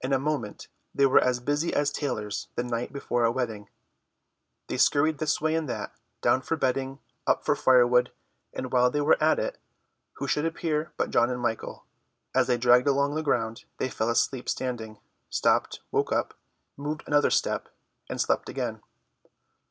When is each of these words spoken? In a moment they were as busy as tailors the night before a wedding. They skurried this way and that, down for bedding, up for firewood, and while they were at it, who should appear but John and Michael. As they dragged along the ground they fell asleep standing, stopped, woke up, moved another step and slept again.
In 0.00 0.14
a 0.14 0.18
moment 0.18 0.68
they 0.94 1.04
were 1.04 1.18
as 1.22 1.38
busy 1.38 1.74
as 1.74 1.90
tailors 1.90 2.48
the 2.54 2.64
night 2.64 2.94
before 2.94 3.24
a 3.24 3.30
wedding. 3.30 3.68
They 4.68 4.78
skurried 4.78 5.18
this 5.18 5.38
way 5.38 5.54
and 5.54 5.68
that, 5.68 5.92
down 6.22 6.40
for 6.40 6.56
bedding, 6.56 6.98
up 7.26 7.44
for 7.44 7.54
firewood, 7.54 8.10
and 8.54 8.72
while 8.72 8.90
they 8.90 9.02
were 9.02 9.22
at 9.22 9.38
it, 9.38 9.58
who 10.14 10.26
should 10.26 10.46
appear 10.46 10.92
but 10.96 11.10
John 11.10 11.28
and 11.28 11.42
Michael. 11.42 11.84
As 12.34 12.46
they 12.46 12.56
dragged 12.56 12.88
along 12.88 13.16
the 13.16 13.22
ground 13.22 13.66
they 13.76 13.90
fell 13.90 14.08
asleep 14.08 14.48
standing, 14.48 14.96
stopped, 15.28 15.80
woke 15.92 16.10
up, 16.10 16.32
moved 16.78 17.02
another 17.06 17.28
step 17.28 17.68
and 18.08 18.18
slept 18.22 18.48
again. 18.48 18.80